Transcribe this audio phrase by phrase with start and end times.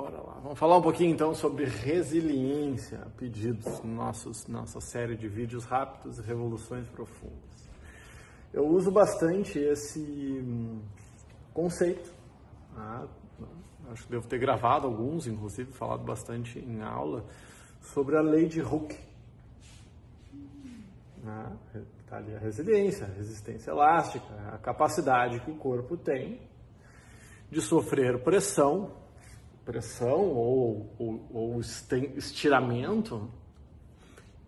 [0.00, 0.40] Bora lá.
[0.42, 6.22] Vamos falar um pouquinho então sobre resiliência, pedidos, nossos, nossa série de vídeos rápidos e
[6.22, 7.68] revoluções profundas.
[8.50, 10.80] Eu uso bastante esse hum,
[11.52, 12.10] conceito.
[12.74, 13.06] Tá?
[13.92, 17.26] acho que devo ter gravado alguns, inclusive falado bastante em aula,
[17.82, 18.96] sobre a lei de Hooke.
[22.08, 26.40] Tá ali a resiliência, a resistência elástica, a capacidade que o corpo tem
[27.50, 28.99] de sofrer pressão
[29.70, 33.30] pressão ou, ou, ou estiramento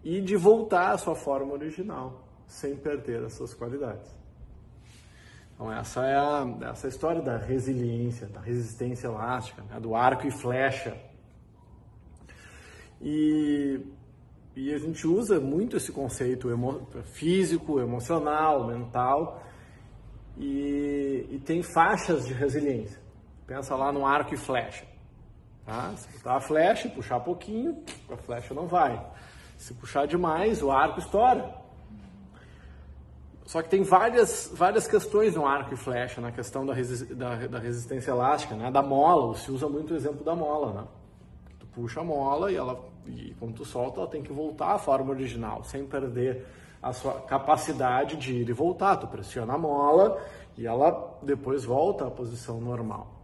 [0.02, 4.10] e de voltar à sua forma original, sem perder as suas qualidades.
[5.54, 9.78] Então essa é a, essa é história da resiliência, da resistência elástica, né?
[9.78, 10.96] do arco e flecha.
[13.00, 13.80] E,
[14.56, 19.40] e a gente usa muito esse conceito emo, físico, emocional, mental,
[20.36, 23.00] e, e tem faixas de resiliência.
[23.46, 24.91] Pensa lá no arco e flecha.
[25.64, 25.92] Tá?
[25.96, 29.04] Se botar a flecha e puxar pouquinho, a flecha não vai.
[29.56, 31.62] Se puxar demais, o arco estoura.
[33.44, 37.46] Só que tem várias, várias questões no arco e flecha, na questão da, resi da,
[37.46, 38.70] da, resistência elástica, né?
[38.70, 39.34] da mola.
[39.36, 40.72] Se usa muito o exemplo da mola.
[40.72, 40.84] Né?
[41.60, 44.78] Tu puxa a mola e, ela, e quando tu solta, ela tem que voltar à
[44.78, 46.46] forma original, sem perder
[46.82, 48.96] a sua capacidade de ir e voltar.
[48.96, 50.20] Tu pressiona a mola
[50.56, 53.21] e ela depois volta à posição normal.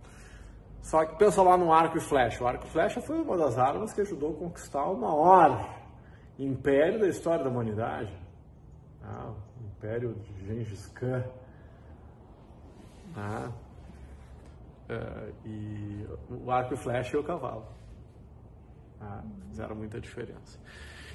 [0.82, 2.42] Só que pensa lá no arco e flecha.
[2.42, 5.76] O arco e flecha foi uma das armas que ajudou a conquistar o maior
[6.38, 8.12] império da história da humanidade.
[9.02, 11.24] Ah, o império de Gengis Khan.
[13.16, 13.50] Ah,
[14.88, 17.66] é, e o arco e flecha e o cavalo.
[19.00, 20.58] Ah, fizeram muita diferença.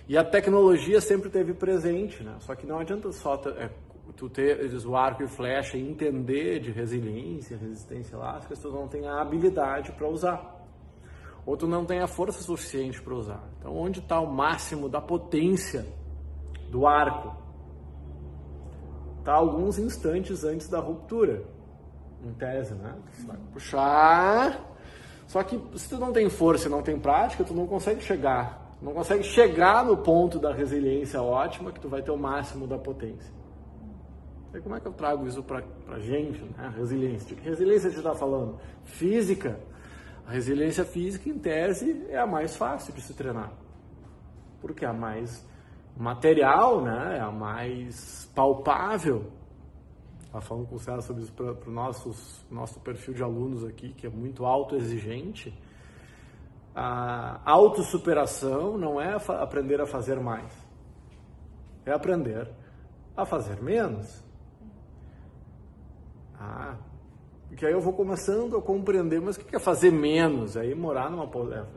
[0.07, 2.35] E a tecnologia sempre teve presente, né?
[2.39, 3.69] Só que não adianta só é,
[4.11, 9.07] tu teres o arco e flecha e entender de resiliência, resistência elástica, tu não tem
[9.07, 10.65] a habilidade para usar.
[11.45, 13.43] Ou tu não tem a força suficiente para usar.
[13.59, 15.85] Então, onde está o máximo da potência
[16.69, 17.35] do arco?
[19.19, 21.45] Está alguns instantes antes da ruptura,
[22.23, 22.95] em tese, né?
[23.17, 24.73] Tu vai puxar.
[25.27, 28.77] Só que se tu não tem força e não tem prática, tu não consegue chegar.
[28.81, 32.77] Não consegue chegar no ponto da resiliência ótima que tu vai ter o máximo da
[32.77, 33.42] potência.
[34.61, 36.73] Como é que eu trago isso para a gente, né?
[36.77, 37.35] Resiliência.
[37.35, 38.59] De resiliência a gente está falando?
[38.83, 39.59] Física.
[40.27, 43.51] A resiliência física, em tese, é a mais fácil de se treinar.
[44.61, 45.45] Porque é a mais
[45.97, 47.17] material, né?
[47.17, 49.31] É a mais palpável.
[50.33, 53.93] Estava tá falando com o César sobre isso para o nosso perfil de alunos aqui,
[53.93, 55.53] que é muito autoexigente.
[56.75, 60.51] A autossuperação não é aprender a fazer mais,
[61.85, 62.49] é aprender
[63.15, 64.23] a fazer menos.
[66.43, 66.75] Ah,
[67.47, 70.57] porque aí eu vou começando a compreender, mas o que é fazer menos?
[70.57, 71.23] Aí morar numa.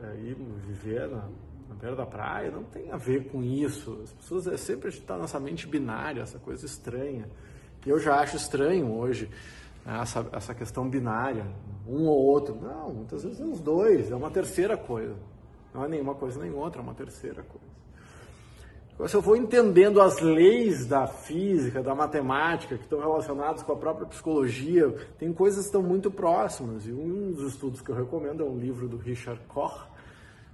[0.03, 0.33] É, aí
[0.65, 1.29] viver na,
[1.69, 4.01] na beira da praia não tem a ver com isso.
[4.03, 7.29] As pessoas é sempre está nessa mente binária, essa coisa estranha.
[7.79, 9.29] Que eu já acho estranho hoje,
[9.85, 11.45] né, essa, essa questão binária,
[11.87, 12.55] um ou outro.
[12.55, 15.15] Não, muitas vezes é os dois, é uma terceira coisa.
[15.73, 17.76] Não é nenhuma coisa nem outra, é uma terceira coisa.
[19.05, 23.75] Se eu for entendendo as leis da física, da matemática, que estão relacionadas com a
[23.75, 26.87] própria psicologia, tem coisas que estão muito próximas.
[26.87, 29.85] E um dos estudos que eu recomendo é um livro do Richard Koch,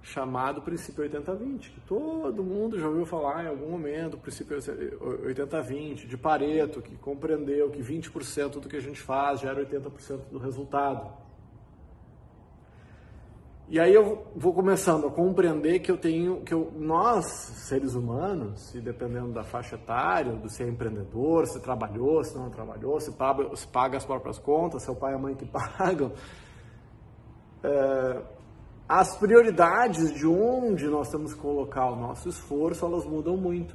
[0.02, 6.18] chamado Princípio 80-20, que todo mundo já ouviu falar em algum momento, princípio 80-20, de
[6.18, 11.23] Pareto, que compreendeu que 20% do que a gente faz gera 80% do resultado.
[13.70, 18.76] E aí eu vou começando a compreender que eu tenho, que eu, nós, seres humanos,
[18.76, 23.12] e dependendo da faixa etária, do se é empreendedor, se trabalhou, se não trabalhou, se
[23.14, 26.12] paga, se paga as próprias contas, seu pai e a mãe que pagam,
[27.64, 28.22] é,
[28.88, 33.74] as prioridades de onde nós temos que colocar o nosso esforço, elas mudam muito.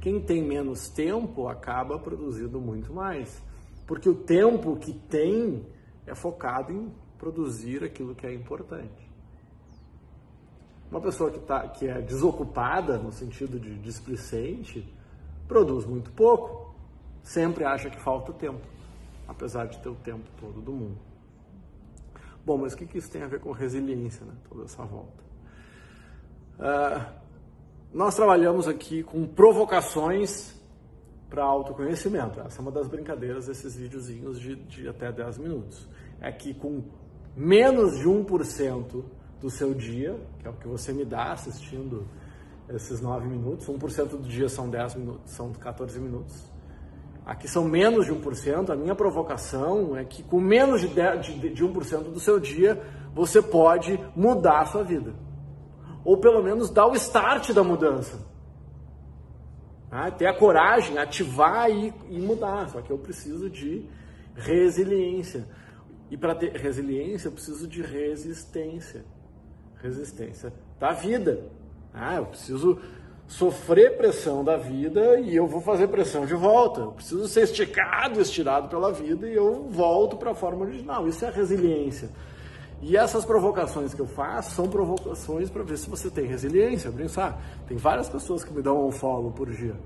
[0.00, 3.42] Quem tem menos tempo acaba produzindo muito mais,
[3.86, 5.66] porque o tempo que tem
[6.06, 9.08] é focado em produzir aquilo que é importante.
[10.90, 14.92] Uma pessoa que, tá, que é desocupada, no sentido de displicente,
[15.46, 16.74] produz muito pouco,
[17.22, 18.66] sempre acha que falta tempo,
[19.28, 20.98] apesar de ter o tempo todo do mundo.
[22.44, 24.34] Bom, mas o que, isso tem a ver com resiliência, né?
[24.48, 25.22] toda essa volta?
[26.58, 27.22] Uh,
[27.94, 30.60] nós trabalhamos aqui com provocações
[31.30, 32.40] para autoconhecimento.
[32.40, 35.88] Essa é uma das brincadeiras desses videozinhos de, de até 10 minutos.
[36.20, 36.82] É que com
[37.36, 39.04] menos de 1%
[39.40, 42.06] do seu dia, que é o que você me dá assistindo
[42.68, 46.50] esses 9 minutos, 1% do dia são 10 minutos, são 14 minutos.
[47.24, 51.50] aqui são menos de 1%, a minha provocação é que com menos de, 10, de,
[51.50, 52.82] de 1% do seu dia,
[53.14, 55.14] você pode mudar a sua vida.
[56.04, 58.26] Ou pelo menos dar o start da mudança.
[59.90, 62.68] Ah, ter a coragem, ativar e, e mudar.
[62.70, 63.86] Só que eu preciso de
[64.34, 65.46] resiliência.
[66.12, 69.02] E para ter resiliência, eu preciso de resistência.
[69.80, 71.42] Resistência da vida.
[71.94, 72.78] Ah, eu preciso
[73.26, 76.82] sofrer pressão da vida e eu vou fazer pressão de volta.
[76.82, 81.08] Eu preciso ser esticado, estirado pela vida e eu volto para a forma original.
[81.08, 82.10] Isso é resiliência.
[82.82, 86.92] E essas provocações que eu faço são provocações para ver se você tem resiliência.
[86.92, 89.76] Pensar, tem várias pessoas que me dão um follow por dia.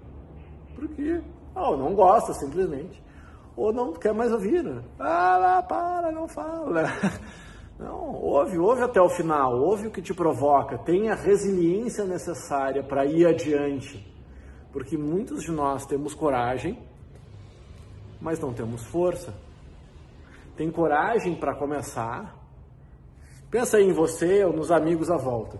[0.74, 1.20] Por quê?
[1.54, 3.00] Oh, não gosta simplesmente.
[3.56, 4.82] Ou não quer mais ouvir.
[4.98, 6.84] Ah, para, não fala.
[7.78, 12.82] Não, ouve, ouve até o final, ouve o que te provoca, tenha a resiliência necessária
[12.82, 14.02] para ir adiante.
[14.72, 16.78] Porque muitos de nós temos coragem,
[18.18, 19.34] mas não temos força.
[20.56, 22.34] Tem coragem para começar.
[23.50, 25.58] Pensa aí em você ou nos amigos à volta.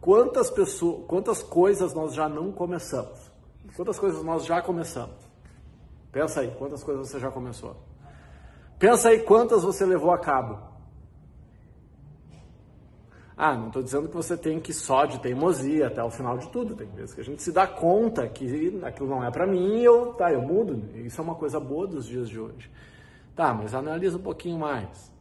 [0.00, 3.18] Quantas pessoas, quantas coisas nós já não começamos?
[3.74, 5.25] Quantas coisas nós já começamos?
[6.16, 7.76] Pensa aí, quantas coisas você já começou?
[8.78, 10.58] Pensa aí quantas você levou a cabo.
[13.36, 16.48] Ah, não estou dizendo que você tem que só de teimosia até o final de
[16.48, 16.74] tudo.
[16.74, 19.84] Tem vezes que a gente se dá conta que aquilo não é para mim e
[19.84, 20.88] eu, tá, eu mudo.
[20.94, 22.70] Isso é uma coisa boa dos dias de hoje.
[23.34, 25.12] Tá, mas analisa um pouquinho mais.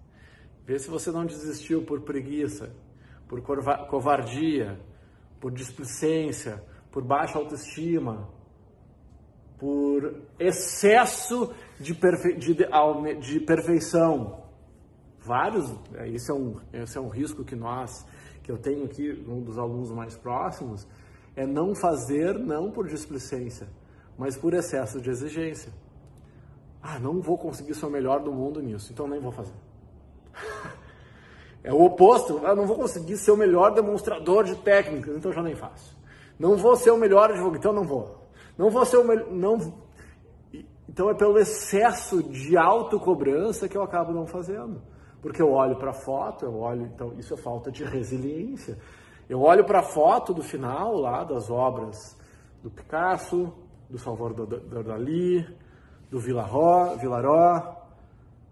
[0.65, 2.73] Vê se você não desistiu por preguiça,
[3.27, 4.79] por covardia,
[5.41, 8.29] por displicência, por baixa autoestima,
[9.57, 14.43] por excesso de, perfe de, de, perfeição
[15.19, 18.05] vários, é, esse é um, esse é um risco que nós,
[18.43, 20.87] que eu tenho aqui, um dos alunos mais próximos,
[21.35, 23.67] é não fazer não por displicência,
[24.17, 25.71] mas por excesso de exigência.
[26.81, 29.55] Ah, não vou conseguir ser o melhor do mundo nisso, então nem vou fazer.
[31.63, 35.41] é o oposto, ah, não vou conseguir ser o melhor demonstrador de técnicas, então já
[35.41, 35.97] nem faço.
[36.37, 38.24] Não vou ser o melhor advogado, então não vou.
[38.57, 39.85] Não vou ser o melhor, não
[40.87, 44.81] então é pelo excesso de autocobrança que eu acabo não fazendo.
[45.21, 48.77] Porque eu olho para a foto, eu olho, então isso é falta de resiliência.
[49.27, 52.15] Eu olho para a foto do final lá das obras
[52.61, 53.51] do Picasso,
[53.89, 55.45] do Salvador Dali,
[56.09, 56.95] do Villaró,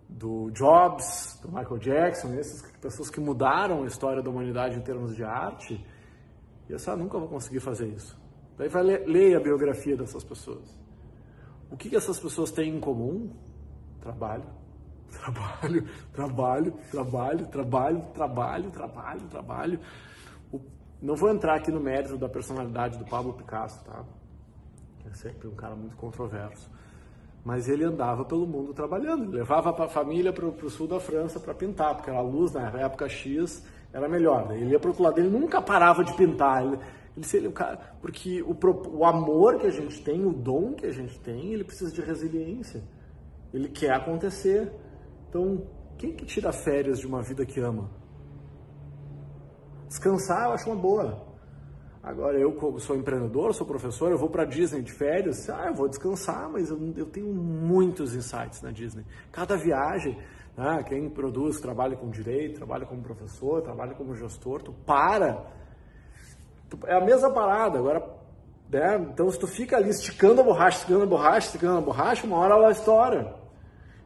[0.10, 5.16] do Jobs, do Michael Jackson, essas pessoas que mudaram a história da humanidade em termos
[5.16, 5.86] de arte.
[6.68, 8.23] E eu só nunca vou conseguir fazer isso.
[8.58, 10.80] Daí vai ler, a biografia dessas pessoas.
[11.72, 13.32] O que, que essas pessoas têm em comum?
[14.00, 14.46] Trabalho
[15.14, 19.80] Trabalho, trabalho, trabalho, trabalho, trabalho, trabalho, trabalho.
[21.02, 24.04] Não vou entrar aqui no mérito da personalidade do Pablo Picasso, tá?
[25.06, 26.70] É sempre um cara muito controverso.
[27.44, 29.24] Mas ele andava pelo mundo trabalhando.
[29.26, 32.70] Ele levava a família para o sul da França para pintar, porque a luz na
[32.80, 34.52] época X era melhor.
[34.52, 36.66] Ele ia para outro lado, ele nunca parava de pintar.
[36.66, 36.80] Ele,
[37.16, 38.58] ele, ele, o cara, porque o,
[38.98, 42.02] o amor que a gente tem, o dom que a gente tem, ele precisa de
[42.02, 42.84] resiliência.
[43.54, 44.72] Ele quer acontecer.
[45.30, 45.68] Então,
[45.98, 47.90] quem que tira férias de uma vida que ama?
[49.88, 51.34] Descansar eu acho uma boa.
[52.02, 55.88] Agora, eu sou empreendedor, sou professor, eu vou para Disney de férias, ah, eu vou
[55.88, 59.06] descansar, mas eu, eu tenho muitos insights na Disney.
[59.32, 60.18] Cada viagem,
[60.58, 65.63] né, quem produz, trabalha com direito, trabalha como professor, trabalha como gestor, tu para.
[66.86, 67.80] É a mesma parada.
[67.80, 68.04] Agora,
[68.70, 72.26] né, então se tu fica ali esticando a borracha, esticando a borracha, esticando a borracha,
[72.26, 73.36] uma hora ela estoura.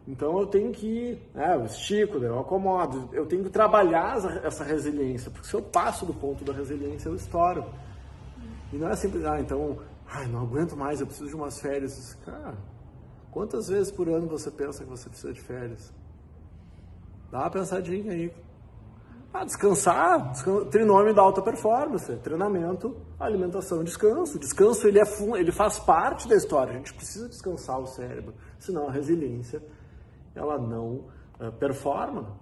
[0.08, 5.30] Então eu tenho que, né, eu estico, eu acomodo, eu tenho que trabalhar essa resiliência,
[5.30, 7.66] porque se eu passo do ponto da resiliência, eu estouro.
[8.72, 12.18] E não é simples, ah, então, ai, não aguento mais, eu preciso de umas férias.
[12.26, 12.56] Cara,
[13.32, 15.94] quantas vezes por ano você pensa que você precisa de férias?
[17.30, 18.34] Dá uma pensadinha aí.
[19.34, 24.40] Ah, descansar, descanso, trinômio da alta performance, treinamento, alimentação, descanso.
[24.40, 25.04] Descanso ele, é,
[25.38, 29.62] ele faz parte da história, a gente precisa descansar o cérebro, senão a resiliência
[30.34, 31.06] ela não
[31.40, 32.38] uh, performa.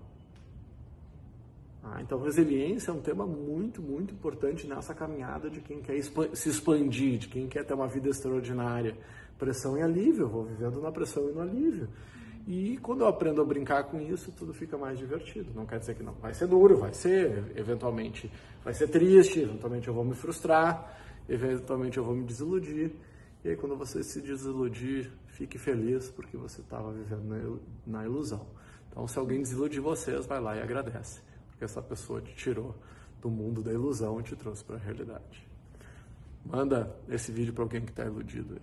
[1.83, 6.01] Ah, então, resiliência é um tema muito, muito importante nessa caminhada de quem quer
[6.33, 8.97] se expandir, de quem quer ter uma vida extraordinária.
[9.37, 11.87] Pressão e alívio, eu vou vivendo na pressão e no alívio.
[12.47, 15.51] E quando eu aprendo a brincar com isso, tudo fica mais divertido.
[15.55, 18.31] Não quer dizer que não vai ser duro, vai ser, eventualmente
[18.63, 20.95] vai ser triste, eventualmente eu vou me frustrar,
[21.27, 22.91] eventualmente eu vou me desiludir.
[23.43, 28.45] E aí, quando você se desiludir, fique feliz porque você estava vivendo na ilusão.
[28.89, 32.75] Então, se alguém desiludir vocês, vai lá e agradece, porque essa pessoa te tirou
[33.21, 35.47] do mundo da ilusão e te trouxe para a realidade.
[36.45, 38.61] Manda esse vídeo para alguém que está iludido.